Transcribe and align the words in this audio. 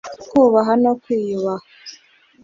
kubaha 0.29 0.73
no 0.83 0.93
kwiyubaha 1.01 1.65